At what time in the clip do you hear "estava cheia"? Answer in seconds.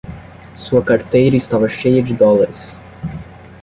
1.35-2.01